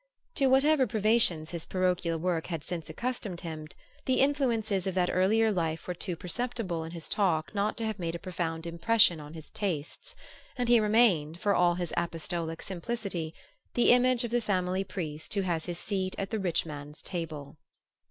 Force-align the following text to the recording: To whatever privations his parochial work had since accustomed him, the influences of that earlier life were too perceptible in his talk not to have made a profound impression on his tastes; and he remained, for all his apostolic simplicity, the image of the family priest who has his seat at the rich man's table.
To 0.33 0.47
whatever 0.47 0.87
privations 0.87 1.51
his 1.51 1.67
parochial 1.67 2.17
work 2.17 2.47
had 2.47 2.63
since 2.63 2.89
accustomed 2.89 3.41
him, 3.41 3.67
the 4.05 4.19
influences 4.19 4.87
of 4.87 4.95
that 4.95 5.11
earlier 5.13 5.51
life 5.51 5.87
were 5.87 5.93
too 5.93 6.15
perceptible 6.15 6.83
in 6.83 6.89
his 6.89 7.07
talk 7.07 7.53
not 7.53 7.77
to 7.77 7.85
have 7.85 7.99
made 7.99 8.15
a 8.15 8.17
profound 8.17 8.65
impression 8.65 9.19
on 9.19 9.35
his 9.35 9.51
tastes; 9.51 10.15
and 10.57 10.69
he 10.69 10.79
remained, 10.79 11.39
for 11.39 11.53
all 11.53 11.75
his 11.75 11.93
apostolic 11.95 12.63
simplicity, 12.63 13.35
the 13.75 13.91
image 13.91 14.23
of 14.23 14.31
the 14.31 14.41
family 14.41 14.83
priest 14.83 15.35
who 15.35 15.41
has 15.41 15.65
his 15.65 15.77
seat 15.77 16.15
at 16.17 16.31
the 16.31 16.39
rich 16.39 16.65
man's 16.65 17.03
table. 17.03 17.57